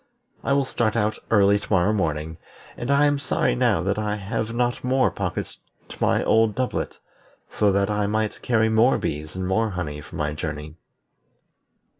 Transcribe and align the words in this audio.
I 0.43 0.53
will 0.53 0.65
start 0.65 0.95
early 1.29 1.59
to 1.59 1.67
morrow 1.71 1.93
morning, 1.93 2.37
and 2.75 2.89
I 2.89 3.05
am 3.05 3.19
sorry 3.19 3.53
now 3.53 3.83
that 3.83 3.99
I 3.99 4.15
have 4.15 4.51
not 4.51 4.83
more 4.83 5.11
pockets 5.11 5.59
to 5.89 5.97
my 6.01 6.23
old 6.23 6.55
doublet, 6.55 6.97
so 7.51 7.71
that 7.71 7.91
I 7.91 8.07
might 8.07 8.41
carry 8.41 8.67
more 8.67 8.97
bees 8.97 9.35
and 9.35 9.47
more 9.47 9.69
honey 9.69 10.01
for 10.01 10.15
my 10.15 10.33
journey." 10.33 10.73